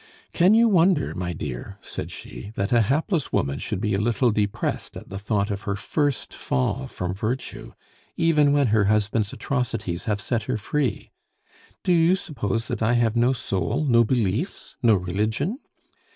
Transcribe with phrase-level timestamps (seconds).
[0.33, 4.31] "Can you wonder, my dear," said she, "that a hapless woman should be a little
[4.31, 7.73] depressed at the thought of her first fall from virtue,
[8.17, 11.11] even when her husband's atrocities have set her free?
[11.83, 15.59] Do you suppose that I have no soul, no beliefs, no religion?